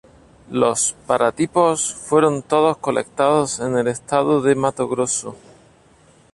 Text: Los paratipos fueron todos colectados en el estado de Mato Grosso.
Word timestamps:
Los 0.49 0.95
paratipos 1.05 1.93
fueron 1.93 2.41
todos 2.41 2.77
colectados 2.77 3.59
en 3.59 3.77
el 3.77 3.87
estado 3.87 4.41
de 4.41 4.55
Mato 4.55 4.87
Grosso. 4.87 5.35